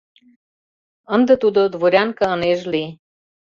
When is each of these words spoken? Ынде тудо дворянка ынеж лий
Ынде 1.15 1.33
тудо 1.43 1.61
дворянка 1.73 2.27
ынеж 2.35 2.61
лий 2.71 2.89